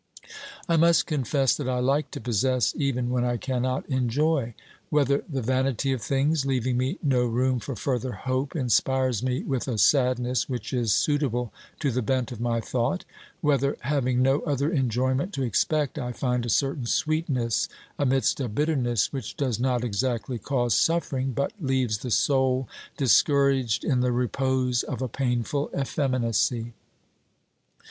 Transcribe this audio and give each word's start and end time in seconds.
I 0.67 0.77
must 0.77 1.05
confess 1.05 1.55
that 1.55 1.69
I 1.69 1.77
like 1.77 2.09
to 2.09 2.19
possess 2.19 2.73
even 2.75 3.11
when 3.11 3.23
I 3.23 3.37
cannot 3.37 3.87
enjoy: 3.87 4.55
whether 4.89 5.23
the 5.29 5.43
vanity 5.43 5.91
of 5.91 6.01
things, 6.01 6.43
leaving 6.43 6.75
me 6.75 6.97
no 7.03 7.27
room 7.27 7.59
for 7.59 7.75
further 7.75 8.13
hope, 8.13 8.55
inspires 8.55 9.21
me 9.21 9.43
with 9.43 9.67
a 9.67 9.77
sadness 9.77 10.49
which 10.49 10.73
is 10.73 10.91
suitable 10.91 11.53
to 11.81 11.91
the 11.91 12.01
bent 12.01 12.31
of 12.31 12.41
ray 12.41 12.59
thought; 12.61 13.05
whether, 13.41 13.77
having 13.81 14.23
no 14.23 14.39
other 14.39 14.71
enjoyment 14.71 15.33
to 15.33 15.43
expect, 15.43 15.99
I 15.99 16.13
find 16.13 16.47
a 16.47 16.49
certain 16.49 16.87
sweetness 16.87 17.69
amidst 17.99 18.39
a 18.39 18.49
bitterness 18.49 19.13
which 19.13 19.37
does 19.37 19.59
not 19.59 19.83
exactly 19.83 20.39
cause 20.39 20.73
suff'ering, 20.73 21.35
but 21.35 21.51
leaves 21.59 21.99
the 21.99 22.09
soul 22.09 22.67
discouraged 22.97 23.83
in 23.83 23.99
the 23.99 24.11
repose 24.11 24.81
of 24.81 25.03
a 25.03 25.07
painful 25.07 25.69
effeminacy. 25.79 26.73